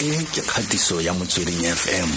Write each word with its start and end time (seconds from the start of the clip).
e 0.00 0.16
ke 0.32 0.40
kgatiso 0.40 0.96
ya 1.04 1.12
motsweding 1.12 1.60
fm 1.60 2.08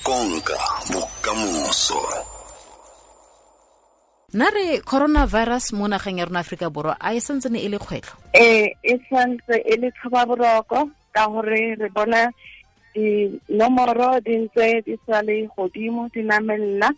konka 0.00 0.56
bokamoso. 0.88 2.00
Nna 4.32 4.48
re 4.56 4.80
coronavirus 4.80 5.76
mo 5.76 5.84
nageng 5.88 6.16
ya 6.18 6.24
rona 6.24 6.40
aforika 6.40 6.72
borwa 6.72 6.96
a 6.96 7.12
e 7.12 7.20
santse 7.20 7.52
ne 7.52 7.60
e 7.60 7.68
le 7.68 7.76
kgwetlho? 7.76 8.16
Ee 8.32 8.72
e 8.80 8.96
santse 9.12 9.60
e 9.60 9.76
le 9.76 9.92
tlhobaboroko 9.92 10.88
ka 11.12 11.28
gore 11.28 11.76
re 11.76 11.88
bona 11.92 12.32
dinomoro 12.96 14.16
di 14.24 14.48
ntse 14.48 14.80
di 14.88 14.96
sa 15.04 15.20
le 15.20 15.44
godimo 15.52 16.08
di 16.08 16.24
namelela 16.24 16.88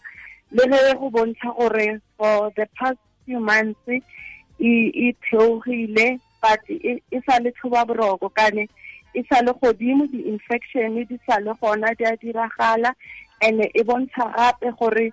le 0.54 0.62
ge 0.62 0.94
go 0.94 1.10
bontsha 1.10 1.50
gore 1.58 1.98
for 2.14 2.54
the 2.54 2.66
past 2.78 3.02
few 3.26 3.40
months 3.42 3.82
e 4.62 5.10
theogile 5.26 6.22
but 6.38 6.62
e 6.70 7.18
sa 7.26 7.42
le 7.42 7.50
tlhobaboroko 7.50 8.30
kane 8.30 8.70
e 9.14 9.24
sa 9.28 9.42
le 9.42 9.52
godimo 9.60 10.06
di-infection 10.06 10.94
di 11.04 11.18
sa 11.26 11.38
le 11.40 11.52
gona 11.60 11.94
di 11.98 12.04
a 12.04 12.16
diragala 12.16 12.94
and 13.42 13.60
e 13.74 13.82
bontsha 13.82 14.30
gape 14.36 14.70
gore 14.78 15.12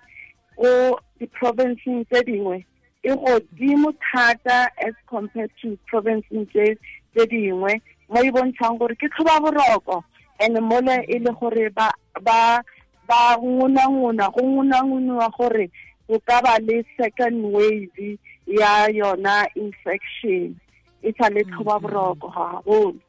go 0.56 0.98
di-provinceng 1.18 2.04
tse 2.06 2.22
dingwe 2.22 2.64
e 3.02 3.10
godimo 3.14 3.92
thata 3.98 4.70
as 4.86 4.94
compared 5.06 5.50
to 5.60 5.76
provinceng 5.90 6.46
tse 6.52 7.26
dingwe 7.26 7.80
mo 8.08 8.20
e 8.22 8.30
bontshang 8.30 8.78
gore 8.78 8.94
ke 8.94 9.08
tlhoba 9.10 10.02
and 10.40 10.58
mole 10.60 10.94
e 11.08 11.18
le 11.18 11.32
gore 11.34 11.70
ba 11.74 11.90
ba 12.22 12.62
ba 13.08 13.36
nguna-nguna 13.38 14.30
go 14.30 14.42
nguna-nguniwa 14.42 15.28
gore 15.36 15.70
go 16.08 16.18
ka 16.26 16.40
ba 16.42 16.58
le 16.62 16.84
second 16.96 17.50
wave 17.50 18.18
ya 18.46 18.86
yona 18.88 19.46
infection 19.54 20.54
e 21.02 21.12
sa 21.18 21.28
le 21.28 21.42
tlhoba 21.44 21.78
boroko 21.82 22.30
gagolo 22.30 22.94
Mm-hmm. 22.98 23.07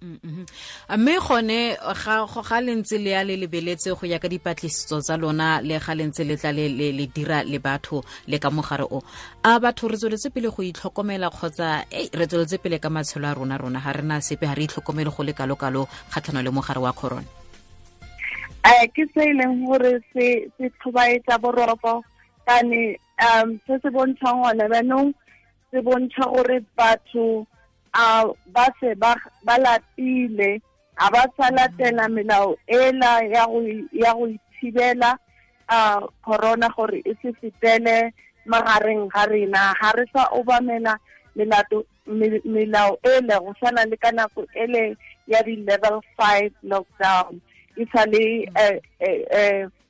Mme 0.00 1.18
gone 1.18 1.74
ga 1.74 2.60
le 2.60 2.74
ntse 2.76 2.98
le 2.98 3.10
ya 3.10 3.24
le 3.24 3.36
lebeletse 3.36 3.90
go 3.98 4.06
ya 4.06 4.18
ka 4.18 4.28
dipatlisiso 4.28 5.00
tsa 5.02 5.16
lona 5.16 5.60
le 5.60 5.78
ga 5.78 5.94
le 5.94 6.06
ntse 6.06 6.22
le 6.24 6.36
tla 6.36 6.52
le 6.52 7.06
dira 7.06 7.42
le 7.42 7.58
batho 7.58 8.04
le 8.28 8.38
ka 8.38 8.50
mogare 8.50 8.86
o. 8.86 9.02
A 9.42 9.58
batho 9.58 9.88
re 9.88 9.96
tsweletse 9.96 10.30
pele 10.30 10.50
go 10.54 10.62
itlhokomela 10.62 11.30
kgotsa 11.30 11.82
re 11.90 12.26
tsweletse 12.26 12.62
pele 12.62 12.78
ka 12.78 12.88
matshelo 12.88 13.26
a 13.26 13.34
rona 13.34 13.58
rona 13.58 13.80
ga 13.80 13.92
rena 13.92 14.20
sepe 14.20 14.46
ga 14.46 14.54
re 14.54 14.64
itlhokomele 14.66 15.10
go 15.10 15.22
le 15.24 15.32
kalo-kalo 15.32 15.88
kgatlhano 16.10 16.42
le 16.42 16.50
mogare 16.50 16.78
wa 16.78 16.92
corona. 16.92 17.26
Um 18.64 18.86
ke 18.94 19.02
se 19.14 19.22
e 19.26 19.32
leng 19.34 19.66
gore 19.66 19.98
se 20.14 20.46
tlhobaetsa 20.58 21.38
boroko 21.42 22.04
kane 22.46 22.98
um 23.18 23.58
se 23.66 23.74
se 23.82 23.90
bontshang 23.90 24.42
gone 24.46 24.68
banong 24.70 25.10
se 25.70 25.78
bontsha 25.82 26.24
gore 26.30 26.62
batho 26.76 27.46
a 27.98 28.24
ba 28.54 28.64
se 28.80 28.94
ba 28.94 29.14
lapile 29.58 30.62
a 30.98 31.10
ba 31.10 31.22
sa 31.36 31.50
latela 31.50 32.06
melao 32.08 32.54
ela 32.66 33.22
ya 33.26 33.46
go 33.46 33.58
ya 33.92 34.14
go 34.14 34.26
ithibela 34.30 35.18
a 35.68 36.00
corona 36.22 36.68
gore 36.76 37.02
e 37.04 37.12
se 37.22 37.32
fetele 37.40 38.12
magareng 38.46 39.10
ga 39.10 39.26
rena. 39.26 39.74
Ga 39.80 39.90
re 39.98 40.04
sa 40.12 40.30
obamela 40.32 40.94
melato 41.36 41.84
melao 42.06 42.98
ele 43.02 43.34
go 43.38 43.54
sana 43.60 43.84
le 43.84 43.96
ka 43.96 44.10
nako 44.10 44.46
ele 44.54 44.96
ya 45.26 45.42
di-level 45.42 46.00
five 46.16 46.52
lockdown. 46.62 47.40
E 47.76 47.84
sa 47.92 48.06
le 48.06 48.46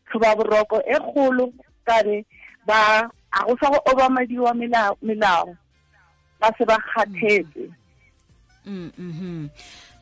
tlhobaboroko 0.08 0.80
e 0.80 0.96
kgolo 0.96 1.52
kane 1.86 2.24
ba 2.66 3.04
a 3.32 3.44
go 3.46 3.56
sa 3.60 3.70
go 3.70 3.78
obamadiwa 3.92 4.52
melao 4.56 5.56
ba 6.40 6.48
se 6.58 6.64
ba 6.64 6.76
kgathetse 6.78 7.68
mm 8.68 8.90
-hmm. 8.98 9.48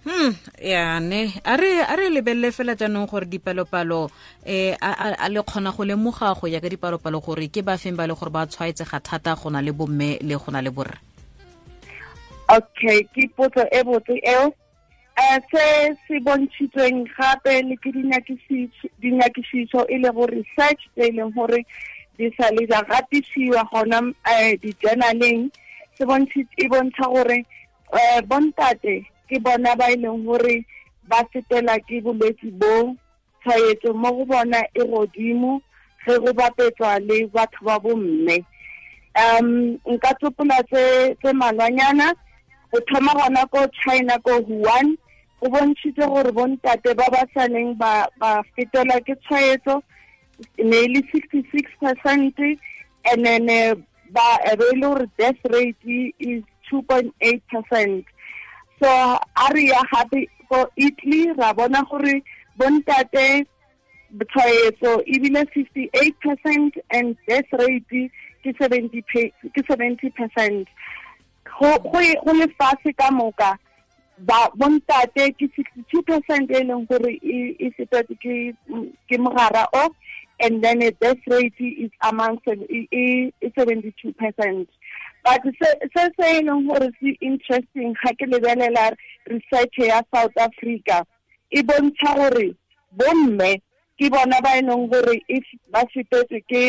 hmm 0.06 0.30
ya 0.62 1.00
ne 1.00 1.34
a 1.44 1.56
re 1.56 1.82
a 1.82 1.96
re 1.98 2.10
lebelele 2.14 2.52
fela 2.54 2.76
jaanong 2.78 3.10
gore 3.10 3.26
dipalopalo 3.26 4.06
eh 4.46 4.76
a 4.78 5.28
le 5.28 5.42
kgona 5.42 5.74
go 5.74 5.82
lemoga 5.82 6.30
go 6.38 6.46
ya 6.46 6.60
ka 6.62 6.70
dipalopalo 6.70 7.18
gore 7.18 7.50
ke 7.50 7.62
ba 7.66 7.74
feng 7.74 7.98
ba 7.98 8.06
le 8.06 8.14
gore 8.14 8.30
ba 8.30 8.46
tshwaetsega 8.46 9.02
thata 9.02 9.34
go 9.34 9.50
na 9.50 9.58
le 9.58 9.72
bomme 9.74 10.22
le 10.22 10.38
go 10.38 10.52
na 10.54 10.62
le 10.62 10.70
borre 10.70 10.94
okay 12.46 13.02
ke 13.10 13.26
potso 13.34 13.66
e 13.66 13.82
botse 13.82 14.14
eo 14.22 14.54
um 15.18 15.38
se 15.50 15.64
se 16.06 16.22
bontshitsweng 16.22 17.02
gape 17.10 17.66
le 17.66 17.74
ke 17.82 17.90
dinyakišišo 19.02 19.90
e 19.90 19.98
le 19.98 20.10
go 20.14 20.30
research 20.30 20.86
tse 20.94 21.10
e 21.10 21.12
leng 21.18 21.34
gore 21.34 21.66
di 22.14 22.30
sa 22.38 22.46
le 22.54 22.62
ja 22.70 22.78
gatisiwa 22.86 23.66
gona 23.74 23.98
um 23.98 24.14
di-journaleng 24.62 25.50
se 25.98 26.06
e 26.06 26.68
bontsha 26.70 27.10
gore 27.10 27.42
eh 27.94 28.20
bontate 28.26 29.06
ke 29.28 29.38
bona 29.38 29.76
ba 29.76 29.90
ileng 29.94 30.22
e 30.22 30.26
gore 30.26 30.56
ba 31.08 31.22
fetela 31.32 31.78
ke 31.86 32.02
bolwetse 32.02 32.50
bo 32.60 32.96
tshwaetso 33.42 33.94
mo 33.94 34.10
go 34.16 34.24
bona 34.24 34.60
e 34.74 34.82
godimo 34.82 35.60
ge 36.06 36.18
go 36.18 36.32
bapetswa 36.32 36.98
le 36.98 37.26
batho 37.34 37.60
ba 37.64 37.78
bomme 37.78 38.44
um 39.14 39.78
nka 39.92 40.10
tsopola 40.18 40.58
tse 40.70 41.14
tse 41.22 41.32
malwanyana 41.32 42.14
go 42.72 42.78
thoma 42.90 43.12
gona 43.14 43.46
ko 43.46 43.66
china 43.82 44.18
ko 44.18 44.42
huan 44.42 44.96
go 45.40 45.48
bontšhitse 45.48 46.04
gore 46.06 46.32
bontate 46.32 46.94
ba 46.94 47.06
ba 47.12 47.22
saneng 47.34 47.78
ba 47.78 48.08
ba 48.18 48.42
fetela 48.54 49.00
ke 49.06 49.14
tshwaetso 49.22 49.82
ne 50.58 50.76
e 50.84 50.88
le 50.88 51.00
sixty 51.12 51.46
six 51.54 51.70
percent 51.80 52.34
and 53.10 53.24
then 53.24 53.48
eh, 53.48 53.74
ba 54.10 54.26
e 54.52 54.56
be 54.56 54.64
e 54.72 54.76
le 54.76 54.86
gore 54.86 55.06
death 55.18 55.42
rate 55.54 56.14
is 56.18 56.42
2.8 56.72 57.42
percent. 57.50 58.04
So 58.82 58.88
a 58.88 59.46
re 59.54 59.68
ya 59.68 59.82
gape 59.92 60.28
ko 60.48 60.70
italy 60.76 61.32
ra 61.32 61.52
bona 61.52 61.82
gore 61.90 62.22
bontate 62.58 63.46
tshwaetso 64.14 65.02
ebile 65.06 65.44
58 65.54 66.20
percent 66.20 66.74
and 66.90 67.16
death 67.28 67.52
rate 67.52 68.10
ke 68.42 68.52
70 68.60 69.02
percent. 70.10 70.68
Go 71.58 71.78
go 71.78 72.32
le 72.32 72.46
fase 72.58 72.92
ka 72.96 73.10
moka 73.10 73.58
bontate 74.56 75.32
ke 75.36 75.48
62 75.56 76.02
percent 76.02 76.50
e 76.50 76.64
leng 76.64 76.86
gore 76.88 77.18
e 77.22 77.70
fetetse 77.76 78.54
ke 79.08 79.18
mogara 79.18 79.66
o 79.72 79.88
and 80.40 80.62
then 80.62 80.78
the 80.80 80.90
death 81.00 81.18
rate 81.26 81.54
is 81.60 81.90
among 82.02 82.38
72 82.44 84.12
percent 84.12 84.68
but 85.26 85.42
se 85.60 85.68
se 86.16 86.26
e 86.38 86.42
leng 86.46 86.66
gore 86.68 86.88
se 87.00 87.10
interesting 87.20 87.94
ga 88.02 88.12
ke 88.18 88.26
lebelela 88.32 88.84
research 89.26 89.78
ya 89.78 90.00
south 90.14 90.36
africa 90.38 91.02
e 91.50 91.62
bontsha 91.62 92.12
gore 92.18 92.54
bomme 92.98 93.50
ke 93.98 94.10
bona 94.14 94.38
ba 94.46 94.52
e 94.58 94.62
leng 94.68 94.86
gore 94.92 95.16
if 95.28 95.46
ba 95.74 95.82
fetetswe 95.94 96.40
ke 96.52 96.62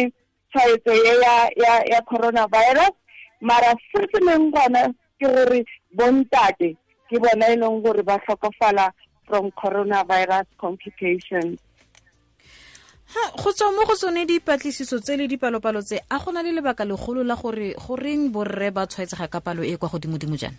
tshwaetso 0.49 0.93
ye 1.05 1.13
ya 1.21 1.35
ya 1.63 1.73
ya 1.93 2.01
coronavirus 2.09 2.95
mara 3.41 3.75
se 3.93 4.01
se 4.11 4.25
leng 4.25 4.49
gona 4.51 4.83
ke 5.21 5.27
gore 5.37 5.61
bontate 5.93 6.73
ke 7.09 7.21
bona 7.21 7.53
e 7.53 7.61
leng 7.61 7.81
gore 7.85 8.03
ba 8.03 8.17
tlhokafala 8.25 8.89
from 9.29 9.51
coronavirus 9.51 10.49
complications 10.57 11.61
go 13.13 13.51
tswa 13.53 13.71
mo 13.71 13.85
go 13.85 13.95
tsone 13.95 14.25
dipatlisiso 14.25 14.99
tse 14.99 15.17
le 15.17 15.27
dipalopalo 15.27 15.81
tse. 15.81 15.99
A 16.09 16.19
gona 16.19 16.43
le 16.43 16.51
lebaka 16.51 16.85
legolo 16.85 17.23
la 17.23 17.35
gore 17.35 17.73
goreng 17.75 18.29
borre 18.31 18.71
ba 18.71 18.85
tshwaetsega 18.87 19.27
ka 19.27 19.39
palo 19.39 19.63
e 19.63 19.77
kwa 19.77 19.89
godimo-dimo 19.89 20.35
jaana? 20.35 20.57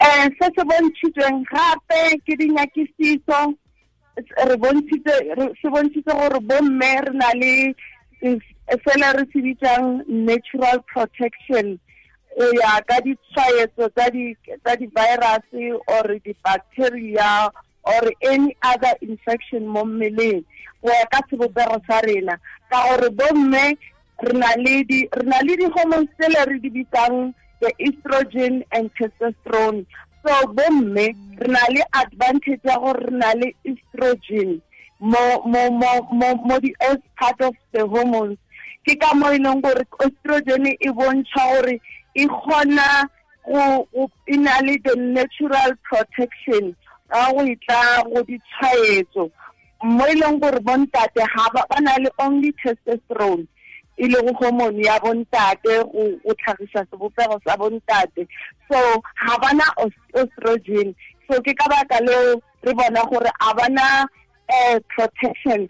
Um 0.00 0.30
se 0.38 0.46
se 0.54 0.62
bontshitsweng 0.64 1.44
gape 1.50 2.20
ke 2.24 2.36
dinyakisiso 2.38 3.54
se 4.16 4.56
bontshitse 4.56 6.12
gore 6.12 6.40
bomme 6.40 6.90
re 7.04 7.12
na 7.12 7.30
le 7.34 7.74
fela 8.84 9.12
re 9.12 9.24
se 9.32 9.38
bitsang 9.42 10.02
natural 10.08 10.80
protection. 10.86 11.78
Go 12.38 12.46
ya 12.62 12.80
ka 12.86 13.00
ditshwaetso 13.02 13.90
tsa 13.94 14.10
di-virus 14.76 15.46
or 15.86 16.06
di-bacteria 16.24 17.50
or 17.88 18.12
any 18.22 18.56
other 18.62 18.94
infection 19.00 19.66
mo 19.66 19.84
mmeleng. 19.84 20.44
Go 20.84 20.92
ya 20.92 21.06
ka 21.10 21.24
sebopego 21.26 21.80
sa 21.88 22.00
rena 22.04 22.36
ka 22.70 22.78
gore 22.86 23.10
bomme 23.10 23.64
re 24.22 24.32
na 24.34 24.52
le 25.42 25.54
di-hormones 25.56 26.10
tsele 26.18 26.44
re 26.46 26.58
di 26.60 26.70
bitsang 26.70 27.34
the 27.60 27.72
estrogen 27.80 28.62
and 28.72 28.90
testosterone. 28.94 29.86
So 30.22 30.32
bomme 30.52 31.06
re 31.40 31.48
na 31.48 31.64
le 31.72 31.82
advantage 31.94 32.60
ya 32.62 32.78
gore 32.78 33.08
re 33.08 33.16
na 33.16 33.32
le 33.32 33.54
estrogen 33.64 34.60
mo 35.00 35.42
mo 35.46 35.70
mo 35.70 36.06
mo 36.12 36.34
mo 36.44 36.58
di 36.60 36.74
as 36.80 36.98
part 37.18 37.40
of 37.40 37.54
the 37.72 37.86
hormones. 37.86 38.38
Ke 38.86 38.94
ka 39.00 39.14
mo 39.14 39.32
e 39.32 39.38
leng 39.38 39.62
gore 39.62 39.82
estrogen 40.04 40.66
e 40.66 40.88
bontsha 40.92 41.42
gore 41.56 41.80
e 42.14 42.26
kgona 42.26 43.08
go 43.48 44.10
e 44.28 44.36
na 44.36 44.60
le 44.60 44.78
the 44.84 44.94
natural 44.94 45.72
protection 45.88 46.76
ka 47.10 47.32
go 47.32 47.42
itla 47.44 48.04
go 48.12 48.22
ditshwaetso. 48.22 49.30
Mo 49.82 50.04
e 50.06 50.14
leng 50.14 50.40
gore 50.40 50.60
bontate 50.60 51.22
ga 51.34 51.44
ba 51.54 51.80
na 51.80 51.96
le 51.98 52.10
only 52.18 52.52
testosterone 52.62 53.46
e 53.98 54.06
le 54.06 54.22
go 54.22 54.32
hormone 54.34 54.82
ya 54.82 54.98
bontate 55.00 55.84
go 55.92 56.34
tlhagisa 56.34 56.86
sebopego 56.90 57.40
sa 57.46 57.56
bontate 57.56 58.26
so 58.70 58.78
ga 59.26 59.34
so 61.28 61.42
ke 61.42 61.52
ka 61.54 61.68
baka 61.68 62.00
re 62.62 62.72
bona 62.74 63.02
gore 63.10 63.30
a 63.40 63.54
bana 63.54 64.06
um 64.48 64.80
protection 64.88 65.68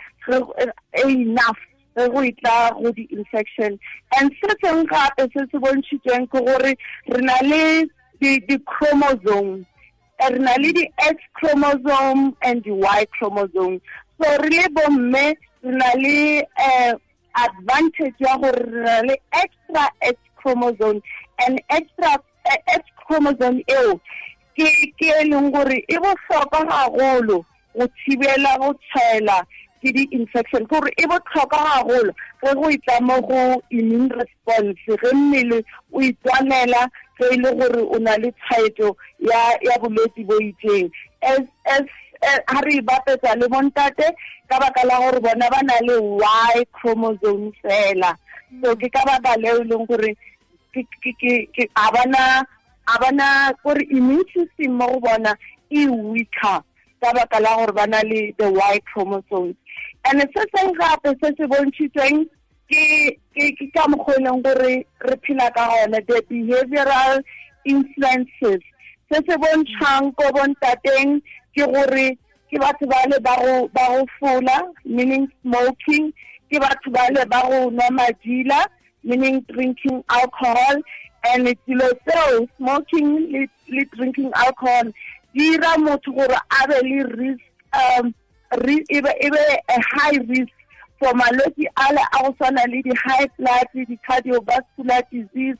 enough 1.04 1.58
ge 1.96 2.08
go 2.12 2.20
itla 2.22 2.74
go 2.80 2.92
di-infection. 2.92 3.78
And 4.16 4.30
se 4.40 4.54
seng 4.62 4.86
gape 4.86 5.26
se 5.32 5.46
se 5.50 5.58
bontšhitsweng 5.58 6.30
ke 6.30 6.44
gore 6.46 6.74
re 7.08 7.20
na 7.20 7.36
le 7.42 7.88
di-chromosome 8.20 9.66
re 10.20 10.38
le 10.38 10.72
di-x 10.72 11.16
chromosome 11.34 12.34
and 12.42 12.62
di-y 12.62 13.06
chromosome. 13.16 13.80
So 14.20 14.36
re 14.42 14.48
le 14.48 14.68
bomme 14.70 15.36
re 15.62 16.46
um 16.58 16.98
advantage 17.34 18.14
ya 18.18 18.36
gore 18.36 18.64
re 19.08 19.16
extra 19.32 19.88
x 20.02 20.16
chromosome. 20.36 21.00
And 21.46 21.60
extra 21.70 22.18
x 22.66 22.82
chromosome 23.06 23.62
eo 23.68 24.00
ke 24.56 24.66
e 24.66 25.24
leng 25.30 25.52
gore 25.52 25.84
e 25.88 25.96
bohlokwa 25.96 26.66
gagolo 26.66 27.44
go 27.74 27.86
thibela 28.02 28.58
go 28.58 28.74
tshwaela 28.74 29.46
ke 29.88 29.96
di-infection 29.96 30.68
gore 30.68 30.92
e 30.96 31.04
botlhokwa 31.08 31.64
gagolo 31.64 32.12
ge 32.44 32.52
go 32.54 32.68
itla 32.68 33.00
mo 33.00 33.20
go 33.24 33.62
immune 33.70 34.08
response. 34.12 34.76
Ge 34.86 35.12
mmele 35.14 35.64
o 35.92 36.00
itwanela 36.00 36.88
ge 37.18 37.26
e 37.32 37.36
le 37.36 37.50
gore 37.56 37.80
o 37.80 37.98
na 37.98 38.16
le 38.16 38.32
tshwaetso 38.32 38.96
ya 39.18 39.78
bolwetse 39.80 40.24
bo 40.28 40.36
itseng. 40.40 40.90
Ha 42.48 42.60
re 42.60 42.80
bapetsa 42.82 43.36
le 43.40 43.48
bontate 43.48 44.12
ka 44.48 44.58
baka 44.60 44.84
la 44.84 45.00
gore 45.00 45.20
bona 45.20 45.80
le 45.80 45.96
y 46.56 46.64
chromosome 46.76 47.52
fela. 47.62 48.12
So 48.62 48.76
ke 48.76 48.92
ka 48.92 49.02
baka 49.06 49.40
leo 49.40 49.62
e 49.62 49.64
leng 49.64 49.86
gore 49.88 50.16
a 51.76 51.90
bana 53.00 53.52
gore 53.64 53.82
immune 53.90 54.24
system 54.36 54.76
mo 54.76 54.86
go 54.86 55.00
bona 55.00 55.32
e 55.70 55.88
weaker 55.88 56.60
ka 57.00 57.12
baka 57.14 57.40
la 57.40 57.56
gore 57.56 57.72
le 58.04 58.34
the 58.36 58.50
y 58.52 58.80
chromosomes 58.92 59.56
and 60.08 60.20
se 60.20 60.42
seng 60.54 60.72
gape 60.72 61.10
se 61.22 61.28
se 61.36 61.46
bontšhitsweng 61.52 62.26
ke 62.70 63.68
ka 63.74 63.84
mokgwa 63.88 64.42
gore 64.42 64.84
re 65.08 65.16
phela 65.24 65.50
ka 65.54 65.68
gone 65.68 65.92
the 65.92 66.22
behavioral 66.30 67.22
influences. 67.64 68.62
Se 69.12 69.20
se 69.28 69.36
bontšhang 69.36 70.14
ko 70.16 70.30
bontateng 70.32 71.20
ke 71.56 71.64
gore 71.74 72.16
ke 72.50 72.56
batho 72.58 72.88
ba 72.88 73.04
le 73.10 73.20
ba 73.20 73.36
go 73.36 74.06
fola 74.18 74.72
meaning 74.84 75.28
smoking. 75.42 76.12
Ke 76.50 76.60
batho 76.60 76.92
ba 76.92 77.08
le 77.12 77.24
ba 77.26 77.42
go 77.48 77.70
nwa 77.70 78.64
meaning 79.04 79.44
drinking 79.48 80.02
alcohol. 80.08 80.80
And 81.24 81.48
dilo 81.66 81.90
tseo 82.06 82.48
smoking 82.56 83.32
le, 83.32 83.84
drinking 83.96 84.32
alcohol 84.34 84.92
di 85.34 85.50
dira 85.50 85.76
motho 85.76 86.14
gore 86.14 86.36
a 86.36 86.68
be 86.68 86.78
le 86.82 87.04
risk 87.16 87.44
um 87.74 88.14
e 88.52 89.00
be 89.00 89.10
a 89.68 89.80
high 89.92 90.18
risk 90.28 90.52
for 90.98 91.12
malwetse 91.14 91.66
ale 91.76 92.00
a 92.00 92.22
go 92.22 92.32
tshwana 92.32 92.64
le 92.66 92.82
di-high 92.82 93.28
blood 93.38 93.68
di-cardiovascular 93.74 95.02
disease 95.12 95.58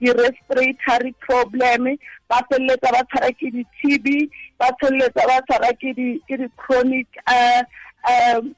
di-respiratory 0.00 1.14
problem 1.20 1.96
ba 2.28 2.42
feleletsa 2.50 2.92
ba 2.92 3.02
tshwara 3.08 3.32
ke 3.32 3.50
di-tb 3.50 4.28
ba 4.58 4.68
feleletsa 4.80 5.26
ba 5.26 5.40
tshwara 5.48 5.72
ke 5.80 5.94
di-chronic 5.96 7.08
uh, 7.26 7.62
um, 8.06 8.54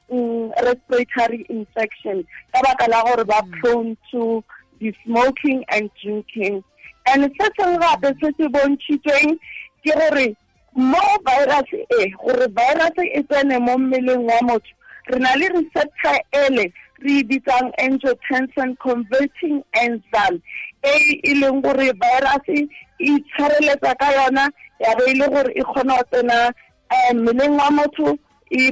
respiratory 0.61 1.45
infection 1.49 2.25
ka 2.53 2.61
baka 2.61 2.89
la 2.91 3.03
gore 3.03 3.25
ba 3.25 3.41
prone 3.61 3.97
to 4.11 4.43
the 4.79 4.93
smoking 5.05 5.63
and 5.69 5.89
drinking. 6.01 6.63
And 7.07 7.23
se 7.23 7.47
seng 7.59 7.79
gape 7.79 8.13
se 8.21 8.31
se 8.37 8.47
bontšhitsweng 8.47 9.39
ke 9.83 9.91
gore 9.95 10.35
mo 10.75 11.01
virus 11.25 11.69
e 11.99 12.11
gore 12.17 12.47
virus 12.47 12.97
e 12.97 13.23
tsene 13.23 13.59
mo 13.59 13.77
mmeleng 13.77 14.25
wa 14.25 14.39
motho. 14.41 14.73
Re 15.09 15.19
na 15.19 15.33
le 15.35 15.47
receptor 15.49 16.19
ele 16.31 16.73
re 17.01 17.23
bitsang 17.23 17.71
angiotensin 17.79 18.77
converting 18.77 19.63
enzyme 19.73 20.41
e 20.83 21.19
e 21.23 21.33
leng 21.33 21.61
gore 21.61 21.91
virus 22.03 22.45
e 22.47 22.67
itshwareletsa 22.99 23.95
ka 23.99 24.09
yona 24.11 24.49
ya 24.79 24.95
be 24.95 25.11
e 25.11 25.13
le 25.13 25.27
gore 25.27 25.51
e 25.55 25.63
kgona 25.63 25.97
go 25.97 26.03
tsena 26.11 26.53
um 26.91 27.17
mmeleng 27.17 27.57
wa 27.57 27.69
motho 27.71 28.17
e 28.51 28.71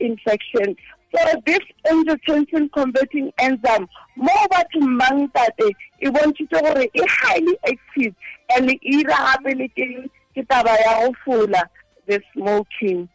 infection. 0.00 0.76
So 1.12 1.18
this 1.44 1.60
angiotensin 1.90 2.70
converting 2.72 3.32
enzyme 3.38 3.88
mo 4.16 4.32
bathong 4.52 4.98
bang 4.98 5.28
tate 5.34 5.74
e 6.00 6.10
bontshitse 6.10 6.60
gore 6.62 6.84
e 6.84 7.02
highly 7.08 7.56
active 7.66 8.14
and 8.54 8.70
e 8.70 8.78
ira 8.84 9.16
gape 9.26 9.58
le 9.58 9.68
ke 9.68 9.86
ke 10.34 10.42
taba 10.48 10.74
ya 10.80 10.92
go 11.00 11.14
fola 11.24 11.62
the 12.06 12.20
smoking 12.32 13.08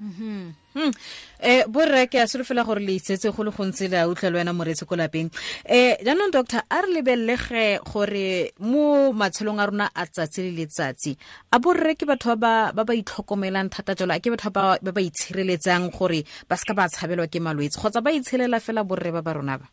mm 0.00 0.54
Hmm. 0.78 0.94
eh 1.42 1.64
borre 1.66 2.06
ke 2.06 2.20
a 2.22 2.26
solofela 2.30 2.62
gore 2.62 2.78
le 2.78 2.94
itsetse 2.94 3.32
go 3.34 3.42
le 3.42 3.50
gontse 3.50 3.88
le 3.90 3.98
a 3.98 4.06
utlwa 4.06 4.30
le 4.30 4.38
wena 4.38 4.52
moretse 4.52 4.86
ko 4.86 4.94
lapeng. 4.94 5.30
Eh 5.64 5.98
jaanong 6.06 6.30
doctor 6.30 6.62
a 6.70 6.82
re 6.82 6.92
lebelelege 6.94 7.82
gore 7.82 8.52
mo 8.60 9.10
matshelong 9.12 9.58
a 9.58 9.66
rona 9.66 9.90
a 9.92 10.06
tsatsi 10.06 10.44
le 10.46 10.52
letsatsi 10.54 11.16
a 11.50 11.58
borre 11.58 11.96
ke 11.98 12.06
batho 12.06 12.36
ba 12.38 12.70
ba 12.70 12.94
itlhokomelang 12.94 13.70
thata 13.74 13.96
jalo 13.98 14.14
a 14.14 14.20
ke 14.20 14.30
batho 14.30 14.52
ba 14.54 14.78
ba 14.78 14.92
ba 14.92 15.00
itshireletsang 15.02 15.90
gore 15.90 16.22
ba 16.46 16.54
seka 16.54 16.78
ba 16.78 16.86
tshabelwa 16.86 17.26
ke 17.26 17.42
malwetse 17.42 17.80
kgotsa 17.82 17.98
ba 17.98 18.14
itshelela 18.14 18.60
fela 18.62 18.84
borre 18.86 19.10
ba 19.10 19.22
ba 19.22 19.34
rona 19.34 19.58
ba? 19.58 19.66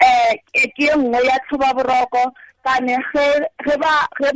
Eh 0.00 0.32
ke 0.48 0.88
e 0.88 0.96
nngwe 0.96 1.20
ya 1.28 1.36
tlhoba 1.44 1.76
boroko 1.76 2.32
kane 2.64 2.96
ge 3.12 3.76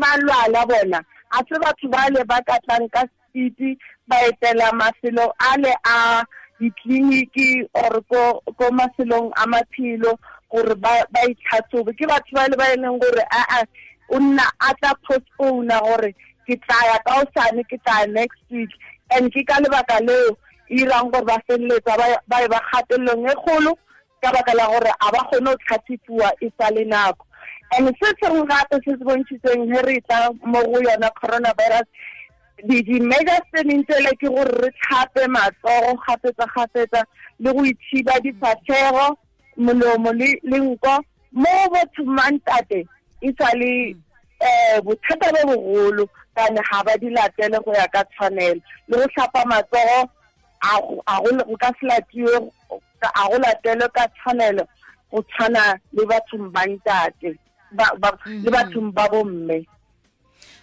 ba 0.01 0.11
lwala 0.23 0.67
bona 0.69 1.01
a 1.31 1.39
se 1.49 1.59
batho 1.59 1.89
ba 1.89 2.09
le 2.11 2.25
ba 2.25 2.41
ka 2.47 2.59
tlang 2.67 2.89
ka 2.89 3.03
speed 3.13 3.79
ba 4.09 4.17
etela 4.29 4.73
mafelo 4.73 5.33
a 5.39 5.59
le 5.59 5.73
a 5.85 6.25
or 7.75 8.03
ko 8.09 8.43
mafelong 8.73 9.31
a 9.37 9.47
ba 9.47 11.07
ke 11.93 12.07
ba 12.07 12.49
le 12.49 12.57
ba 12.57 12.73
e 12.73 12.77
leng 12.77 12.99
gore 12.99 13.25
a 13.31 13.67
next 18.07 18.39
week. 18.51 18.71
And 19.11 19.33
ke 19.33 19.45
ka 19.47 19.59
lebaka 19.61 20.01
leo 20.07 20.37
e 20.71 20.83
irang 20.83 21.11
gore 21.11 21.25
ba 21.25 21.39
feleletsa 21.49 21.97
ba 22.29 22.37
e 22.45 22.49
ba 22.49 22.61
kgatelelong 22.71 23.27
e 23.27 23.35
kgolo 23.35 23.77
ka 24.23 24.31
a 27.03 27.26
and 27.73 27.89
se 28.03 28.13
sengwe 28.21 28.47
gape 28.47 28.77
se 28.85 28.93
se 28.99 29.05
bontšhitseng 29.05 29.75
he 29.75 29.83
re 29.83 30.01
tla 30.09 30.31
mo 30.45 30.63
go 30.63 30.79
yona 30.81 31.11
coronavirus 31.21 31.87
di-medicine 32.65 33.85
tsele 33.85 34.13
ke 34.21 34.29
gore 34.29 34.53
re 34.63 34.71
tlhape 34.81 35.27
matsogo 35.29 35.99
gafetsa-gafetsa 36.07 37.05
le 37.41 37.53
go 37.53 37.65
ithiba 37.65 38.21
difatlhego 38.21 39.17
molomo 39.57 40.13
le 40.13 40.41
nko. 40.43 41.05
Mo 41.33 41.51
bathong 41.73 42.13
mantate 42.17 42.87
e 43.21 43.33
sa 43.39 43.51
le 43.55 43.95
um 44.41 44.85
bothata 44.85 45.33
bo 45.33 45.53
bogolo 45.53 46.09
kane 46.35 46.61
ga 46.71 46.83
ba 46.85 46.97
di 46.97 47.11
latele 47.11 47.59
go 47.65 47.73
ya 47.75 47.87
ka 47.89 48.05
tshwanelo. 48.05 48.61
Le 48.89 48.97
go 48.97 49.07
tlhapa 49.13 49.45
matsogo 49.45 50.09
go 51.47 51.57
ka 51.61 51.73
se 51.81 51.87
latiwe 51.87 52.51
a 53.03 53.29
go 53.29 53.39
latele 53.39 53.89
ka 53.93 54.09
tshwanelo 54.09 54.65
go 55.13 55.23
tshwana 55.23 55.77
le 55.93 56.07
bathong 56.07 56.49
bantate 56.53 57.37
le 58.45 58.51
bathong 58.51 58.93
ba 58.93 59.09
bomme 59.13 59.67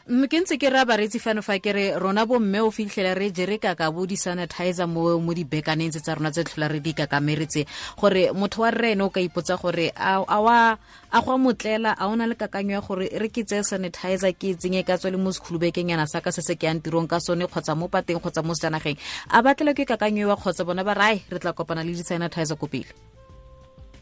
mme. 0.07 0.27
Ke 0.27 0.41
ntse 0.43 0.57
ke 0.59 0.67
re 0.67 0.83
a 0.83 0.85
baretsi 0.85 1.15
fano 1.15 1.39
fa 1.39 1.55
ke 1.63 1.71
re 1.71 1.85
rona 1.95 2.25
bomme 2.27 2.59
o 2.59 2.67
fitlhela 2.71 3.15
re 3.15 3.31
jere 3.31 3.55
ka 3.55 3.71
kaka 3.71 3.87
bo 3.87 4.03
di-sanitizer 4.03 4.83
mo 4.83 5.15
mo 5.19 5.31
dibekaneng 5.31 5.95
tse 5.95 6.03
tsa 6.03 6.19
rona 6.19 6.27
tse 6.31 6.43
tlhola 6.43 6.67
re 6.67 6.83
di 6.83 6.91
kakameretse 6.91 7.63
gore 7.95 8.35
motho 8.35 8.67
wa 8.67 8.71
rre 8.71 8.91
ene 8.91 9.03
o 9.07 9.09
ka 9.09 9.23
ipotsa 9.23 9.55
gore 9.55 9.95
a 9.95 10.19
wa 10.19 10.75
a 11.07 11.19
go 11.23 11.37
motlela 11.39 11.95
a 11.95 12.11
ona 12.11 12.27
le 12.27 12.35
kakanyo 12.35 12.75
ya 12.75 12.81
gore 12.83 13.07
re 13.15 13.29
ke 13.31 13.47
tseye 13.47 13.63
sanitizer 13.63 14.35
ke 14.35 14.59
tsenye 14.59 14.83
ka 14.83 14.99
tswa 14.99 15.15
le 15.15 15.17
mo 15.17 15.31
sekhulubekeng 15.31 15.95
yana 15.95 16.03
sa 16.03 16.19
ka 16.19 16.35
se 16.35 16.43
se 16.43 16.59
ke 16.59 16.67
yang 16.67 16.83
tirong 16.83 17.07
ka 17.07 17.23
sone 17.23 17.47
kgotsa 17.47 17.71
mo 17.71 17.87
pateng 17.87 18.19
kgotsa 18.19 18.43
mo 18.43 18.51
sejanageng. 18.51 18.99
A 19.31 19.39
batlelwa 19.39 19.71
ke 19.71 19.87
kakanyo 19.87 20.27
wa 20.27 20.35
kgotsa 20.35 20.67
bona 20.67 20.83
ba 20.83 20.99
re 20.99 21.15
ae 21.15 21.17
re 21.31 21.39
tla 21.39 21.55
kopana 21.55 21.79
le 21.79 21.95
di-sanitizer 21.95 22.59
ko 22.59 22.67
pele 22.67 23.12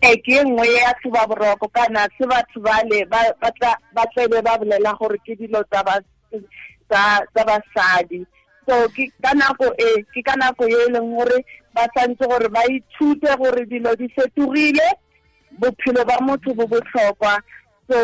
e 0.02 0.18
ke 0.18 0.34
e 0.40 0.44
nngwe 0.44 0.68
ya 0.74 0.94
tshuba 0.98 1.28
boroko 1.28 1.68
kana 1.68 2.08
se 2.18 2.26
batho 2.26 2.60
bale 2.60 3.06
ba 3.06 4.04
tlebe 4.14 4.42
ba 4.42 4.58
bolela 4.58 4.98
gore 4.98 5.18
ke 5.26 5.36
dilo 5.36 5.64
tsa 5.70 5.84
basadi. 7.46 8.26
So 8.68 8.88
ka 9.22 9.32
nako 9.34 9.70
e 9.78 10.02
ke 10.14 10.22
ka 10.26 10.36
nako 10.36 10.66
e 10.66 10.90
leng 10.94 11.14
gore 11.16 11.46
ba 11.74 11.86
santse 11.94 12.26
gore 12.28 12.50
ba 12.50 12.62
ithute 12.66 13.30
gore 13.38 13.66
dilo 13.66 13.96
di 13.96 14.08
fetogile 14.10 14.90
bophelo 15.60 16.06
ba 16.06 16.18
motho 16.22 16.54
bo 16.54 16.66
botlhokwa. 16.66 17.38
So 17.90 17.98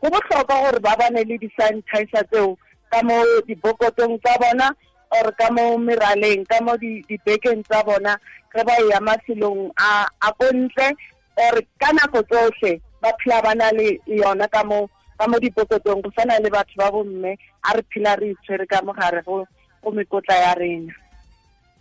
go 0.00 0.08
botlhokwa 0.08 0.56
gore 0.62 0.80
ba 0.80 0.96
bane 0.96 1.24
le 1.24 1.36
di-sanitizer 1.38 2.24
tseo 2.32 2.56
ka 2.90 3.02
mo 3.04 3.20
dibokotong 3.46 4.16
tsa 4.24 4.38
bona 4.40 4.72
or 5.10 5.32
ka 5.36 5.50
mo 5.52 5.76
meraleng 5.78 6.46
ka 6.48 6.64
mo 6.64 6.76
dibekeng 6.80 7.62
tsa 7.68 7.84
bona 7.84 8.16
ge 8.54 8.62
ba 8.66 8.74
ya 8.90 9.00
mafelong 9.00 9.70
a 9.78 10.32
kontle 10.38 10.96
or 11.40 11.56
ka 11.80 11.88
nako 11.92 12.20
tsohle 12.28 12.80
ba 13.02 13.10
phela 13.20 13.42
ba 13.42 13.54
na 13.54 13.70
le 13.72 13.98
yona 14.06 14.46
ka 14.48 14.64
mo 14.64 14.88
ka 15.18 15.24
mo 15.28 15.36
dipokotong 15.40 16.02
go 16.04 16.10
sana 16.16 16.40
le 16.40 16.50
batho 16.50 16.76
ba 16.76 16.92
bomme 16.92 17.32
a 17.64 17.70
re 17.76 17.82
phela 17.92 18.16
re 18.20 18.32
itshwere 18.32 18.66
ka 18.68 18.80
mogare 18.84 19.24
go 19.24 19.46
go 19.82 19.90
mekotla 19.90 20.34
ya 20.36 20.54
rena. 20.54 20.92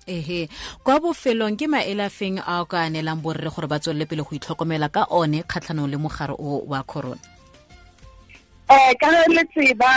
Ehe 0.07 0.49
kwa 0.83 0.99
bofelong 0.99 1.55
ke 1.59 1.67
maele 1.67 2.07
a 2.07 2.09
feng 2.09 2.39
a 2.39 2.61
o 2.61 2.65
ka 2.65 2.87
anelang 2.87 3.21
borre 3.21 3.51
gore 3.51 3.67
ba 3.67 3.79
tswelele 3.79 4.07
pele 4.07 4.23
go 4.23 4.35
itlhokomela 4.35 4.89
ka 4.91 5.05
one 5.11 5.43
kgatlhanong 5.43 5.91
le 5.91 5.97
mogare 5.97 6.33
o 6.39 6.63
wa 6.67 6.83
corona? 6.83 7.19
Um 8.69 8.93
ka 8.99 9.07
ge 9.11 9.23
le 9.35 9.43
tseba 9.51 9.91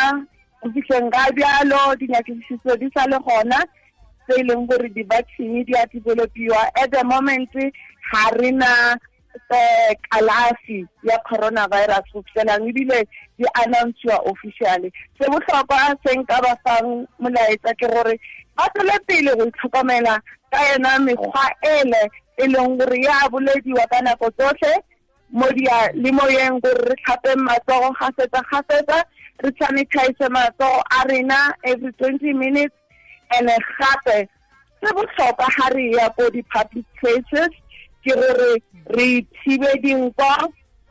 go 0.63 0.67
fitlheng 0.75 1.11
ka 1.11 1.31
bjalo 1.35 1.95
dinyakišiso 1.99 2.77
di 2.79 2.91
sa 2.95 3.07
le 3.07 3.19
gona 3.23 3.63
tse 4.27 4.41
e 4.41 4.43
leng 4.43 4.67
gore 4.67 4.89
di-vaccine 4.91 5.65
di 5.65 5.73
a 5.75 5.87
developiwa 5.87 6.61
at 6.79 6.91
the 6.91 7.03
moment 7.05 7.51
ga 7.55 8.25
re 8.39 8.51
na 8.51 8.93
um 8.93 9.12
kalafi 10.11 10.87
ya 11.03 11.19
coronavirus 11.29 12.13
go 12.13 12.23
fitlhelang 12.23 12.69
ebile 12.69 13.07
di 13.39 13.45
announcewa 13.55 14.19
officially 14.31 14.93
se 15.19 15.29
botlhokwa 15.31 15.97
se 16.05 16.17
nka 16.17 16.41
ba 16.43 16.57
fang 16.65 17.07
molaetsa 17.21 17.75
ke 17.75 17.87
gore 17.89 18.21
ba 18.57 18.69
tswele 18.75 18.99
pele 19.07 19.35
go 19.37 19.45
itlhokomela 19.47 20.21
ka 20.53 20.61
yona 20.73 20.99
mekgwa 20.99 21.47
ele 21.63 22.11
e 22.37 22.47
leng 22.47 22.79
gore 22.79 23.01
ya 23.03 23.29
bolediwa 23.31 23.87
ka 23.91 24.01
nako 24.03 24.31
tsotlhe 24.31 24.75
mo 25.33 25.49
dia 25.53 25.91
le 25.95 26.13
mo 26.13 26.29
yeng 26.29 26.61
gore 26.61 26.85
re 26.89 26.95
tlhapeng 27.05 27.41
matsogo 27.41 27.93
gafetsa-gafetsa 28.01 28.99
re 29.43 29.51
sanitize 29.59 30.29
matsogo 30.29 30.83
a 30.91 31.09
rena 31.09 31.55
every 31.65 31.93
twenty 31.93 32.33
minutes 32.33 32.77
and 33.37 33.49
gape 33.49 34.29
se 34.83 34.89
botlhokwa 34.93 35.49
ga 35.57 35.69
re 35.75 35.93
ya 35.93 36.11
ko 36.11 36.31
di-public 36.31 36.85
places 37.01 37.53
ke 38.05 38.13
gore 38.15 38.53
re 38.97 39.27
thibe 39.43 39.71
dinko 39.83 40.33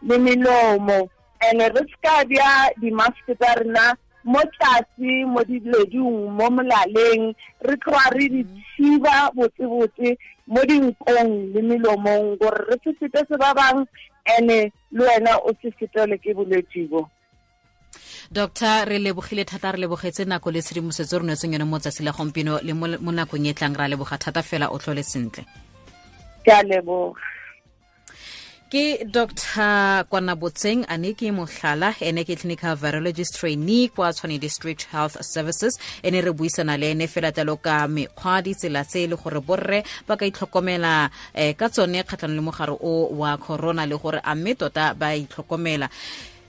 le 0.08 0.18
melomo. 0.18 1.10
And 1.42 1.60
re 1.60 1.84
ska 1.94 2.24
bja 2.30 2.70
di-mask 2.82 3.26
tsa 3.26 3.56
rena 3.60 3.94
mo 4.24 4.42
tlase 4.54 5.26
mo 5.26 5.42
dileding 5.44 6.30
mo 6.38 6.48
molaleng. 6.50 7.34
Re 7.66 7.76
tloga 7.82 8.14
re 8.14 8.30
di 8.30 8.42
thiba 8.76 9.32
botse-botse 9.36 10.18
mo 10.48 10.62
dinkong 10.70 11.54
le 11.54 11.62
melomong 11.62 12.38
gore 12.38 12.62
re 12.70 12.78
se 12.84 12.94
fete 13.00 13.26
se 13.28 13.36
ba 13.38 13.54
bang. 13.54 13.86
And-e 14.38 14.72
le 14.92 15.02
wena 15.02 15.38
o 15.42 15.50
se 15.62 15.72
fetelwe 15.74 16.18
ke 16.22 16.34
bolwetse 16.38 16.86
bo. 16.90 17.10
Doctor 18.32 18.86
re 18.88 19.00
lebogile 19.00 19.44
thata 19.46 19.72
re 19.72 19.80
lebogetse 19.82 20.26
nako 20.26 20.52
le 20.52 20.62
tshedimosetso 20.62 21.20
re 21.20 21.26
neetseng 21.26 21.54
yone 21.54 21.66
mo 21.66 21.80
tsatsi 21.80 22.04
la 22.04 22.14
gompieno 22.14 22.62
le 22.62 22.74
mo 22.74 23.12
nakong 23.12 23.50
e 23.50 23.54
tlang 23.54 23.76
re 23.76 23.84
a 23.84 23.92
leboga 23.92 24.18
thata 24.18 24.42
fela 24.46 24.72
o 24.72 24.78
tlhole 24.78 25.04
sentle 25.04 25.44
ke 26.44 26.52
a 26.52 26.64
leboga. 26.64 27.20
Ke 28.72 29.04
dr. 29.04 30.08
Kwanabotseng 30.08 30.86
a 30.88 30.96
ne 30.98 31.12
ke 31.12 31.28
mohlala 31.36 31.92
ene 32.00 32.24
ke 32.24 32.40
clinical 32.40 32.78
virologist 32.80 33.36
trainee 33.36 33.90
kwa 33.92 34.14
tshwane 34.16 34.40
district 34.40 34.88
health 34.88 35.18
services. 35.20 35.76
Ene 36.04 36.22
re 36.24 36.32
buisana 36.32 36.80
le 36.80 36.92
ene 36.96 37.08
fela 37.12 37.34
talo 37.36 37.58
ka 37.60 37.84
mekgwa 37.92 38.40
ditsela 38.40 38.86
tse 38.88 39.04
e 39.04 39.08
le 39.12 39.18
gore 39.20 39.42
borre 39.44 39.84
ba 40.08 40.16
ka 40.16 40.24
itlhokomela 40.24 41.12
um 41.36 41.54
ka 41.60 41.68
tsone 41.68 42.00
kgatlhano 42.08 42.36
le 42.36 42.42
mogare 42.48 42.72
o 42.80 43.12
wa 43.20 43.36
corona 43.38 43.84
le 43.86 43.98
gore 44.00 44.24
a 44.24 44.36
mme 44.36 44.56
tota 44.56 44.96
ba 44.96 45.12
itlhokomela 45.20 45.92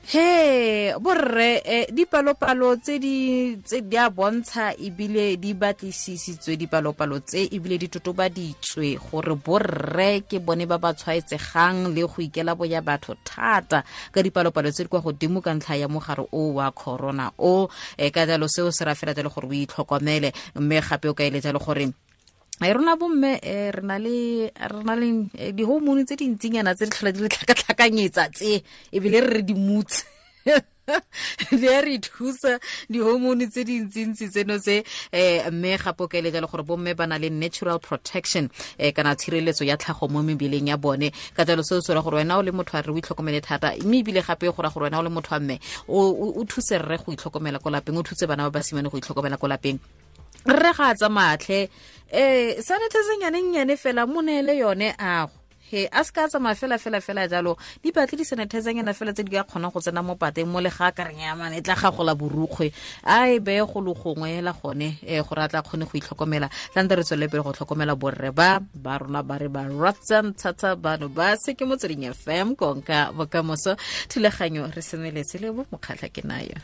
he 0.05 0.93
borre 0.99 1.63
eh, 1.65 1.87
dipalopalo 1.93 2.77
tse 2.77 2.99
di 2.99 3.57
tse 3.63 3.87
di 3.87 3.97
a 3.97 4.11
bontsha 4.11 4.75
ebile 4.75 5.39
di 5.39 5.55
batlisisitswe 5.55 6.57
dipalopalo 6.59 7.23
tse 7.23 7.47
ebile 7.47 7.79
di 7.79 7.87
totobaditswe 7.87 8.99
gore 8.99 9.35
borre 9.39 10.27
ke 10.27 10.43
bone 10.43 10.67
ba 10.67 10.79
ba 10.79 10.91
tshwaetsegang 10.91 11.95
le 11.95 12.03
go 12.03 12.19
ikela 12.19 12.59
boya 12.59 12.83
batho 12.83 13.15
thata 13.23 13.85
ka 14.11 14.21
dipalopalo 14.23 14.75
tse 14.75 14.85
di 14.85 14.91
kwa 14.91 15.01
godimo 15.01 15.39
ka 15.39 15.55
ntlha 15.55 15.79
ya 15.79 15.89
mogare 15.89 16.27
o 16.35 16.59
wa 16.59 16.71
corona 16.75 17.31
o. 17.39 17.71
Eh, 17.97 18.11
ka 18.11 18.27
jalo 18.27 18.51
seo 18.51 18.75
se 18.75 18.85
ra 18.85 18.99
fela 18.99 19.15
le 19.15 19.31
gore 19.31 19.47
o 19.47 19.55
itlhokomele 19.55 20.35
mme 20.59 20.83
gape 20.83 21.09
o 21.09 21.15
ka 21.15 21.23
eletsa 21.23 21.55
le 21.55 21.63
gore 21.63 21.95
rona 22.61 22.97
bomme 22.97 23.41
um 23.43 23.89
le 23.99 24.51
re 24.55 24.83
na 24.85 24.95
le 24.95 25.53
di-homone 25.53 26.05
tse 26.05 26.17
dintsinyana 26.17 26.75
tse 26.75 26.85
di 26.85 26.91
tlhola 26.91 27.13
di 27.13 27.21
re 27.23 27.29
tlhakatlhakanyetsa 27.29 28.29
tse 28.31 28.63
ebile 28.93 29.21
re 29.21 29.31
re 29.39 29.43
di 29.43 29.55
mutse. 29.55 30.05
Di 31.51 31.69
a 31.69 31.81
re 31.81 31.99
thusa 31.99 32.59
di-homone 32.91 33.47
tse 33.47 33.63
dintsintsi 33.63 34.29
tseno 34.29 34.59
tse 34.59 34.83
um 35.13 35.55
mme 35.55 35.79
gape 35.79 36.03
o 36.03 36.09
ka 36.09 36.19
eletsa 36.19 36.41
le 36.41 36.47
gore 36.51 36.65
bomme 36.67 36.95
ba 36.95 37.07
na 37.07 37.17
le 37.19 37.31
natural 37.31 37.79
protection 37.79 38.51
um 38.79 38.93
kana 38.93 39.15
tshireletso 39.15 39.65
ya 39.65 39.77
tlhago 39.77 40.11
mo 40.11 40.23
mebeleng 40.23 40.67
ya 40.69 40.77
bone. 40.77 41.13
Ka 41.35 41.45
jalo 41.45 41.63
seo 41.63 41.81
se 41.81 41.95
ra 41.95 42.03
gore 42.03 42.17
wena 42.19 42.39
o 42.39 42.43
le 42.43 42.51
motho 42.51 42.77
a 42.77 42.83
re 42.83 42.91
o 42.91 42.99
itlhokomele 42.99 43.41
thata 43.41 43.79
mme 43.79 44.03
ebile 44.03 44.23
gape 44.27 44.51
go 44.51 44.63
ra 44.63 44.71
gore 44.71 44.91
wena 44.91 44.99
o 44.99 45.03
le 45.03 45.11
motho 45.11 45.35
a 45.35 45.41
mme 45.41 45.59
o 45.89 46.45
thuse 46.45 46.79
rre 46.79 46.99
go 46.99 47.13
itlhokomela 47.15 47.63
ko 47.63 47.71
lapeng 47.71 47.99
o 47.99 48.03
thuse 48.03 48.27
bana 48.27 48.51
ba 48.51 48.59
basimane 48.59 48.91
go 48.91 48.99
itlhokomela 48.99 49.39
ko 49.39 49.47
lapeng. 49.47 49.79
Rre 50.47 50.73
ga 50.75 50.91
a 50.91 50.95
tsamatlhe 50.95 51.71
um 52.13 52.63
sanitizing 52.63 53.23
yane 53.23 53.41
nnyane 53.43 53.77
fela 53.77 54.07
mo 54.07 54.21
neele 54.23 54.57
yone 54.59 54.95
ago. 54.99 55.33
He 55.73 55.89
a 55.91 56.05
se 56.05 56.13
ka 56.13 56.29
tsamaya 56.29 56.55
fela 56.55 56.77
fela 56.77 57.01
fela 57.01 57.27
jalo. 57.27 57.57
Di 57.83 57.93
batle 57.93 58.19
di-sanitizing 58.19 58.77
yana 58.77 58.93
fela 58.93 59.15
tse 59.15 59.25
di 59.25 59.33
ka 59.33 59.45
kgonang 59.45 59.73
go 59.73 59.81
tsena 59.81 60.05
mo 60.05 60.17
pateng 60.17 60.45
mo 60.45 60.61
le 60.61 60.69
ga 60.69 60.93
ka 60.93 61.05
reng 61.09 61.17
yamane 61.25 61.57
e 61.57 61.63
tla 61.63 61.75
gagola 61.75 62.13
borukgwe. 62.15 62.69
A 63.05 63.33
e 63.33 63.39
beye 63.41 63.65
go 63.65 63.81
le 63.81 63.95
gongwe 63.95 64.37
hela 64.37 64.53
gone 64.53 65.01
um 65.01 65.23
gore 65.25 65.41
a 65.41 65.49
tla 65.49 65.63
kgone 65.63 65.89
go 65.89 65.97
itlhokomela. 65.97 66.51
Tlante 66.75 66.93
re 66.93 67.03
tswele 67.03 67.31
pele 67.31 67.43
go 67.43 67.53
tlhokomela 67.57 67.97
borre 67.97 68.31
ba 68.37 68.61
ba 68.61 68.99
rona 69.01 69.23
ba 69.23 69.39
re 69.39 69.49
ba 69.49 69.65
ratsang 69.65 70.37
thata 70.37 70.77
bano 70.77 71.09
ba 71.09 71.37
se 71.41 71.55
ke 71.55 71.65
motsweding 71.65 72.05
fm 72.13 72.53
konka 72.55 73.09
bokamoso. 73.17 73.73
Thulaganyo 74.13 74.69
re 74.77 74.83
semeletse 74.85 75.41
le 75.41 75.57
bo 75.57 75.65
mokgatlha 75.73 76.13
ke 76.13 76.21
nayo 76.21 76.61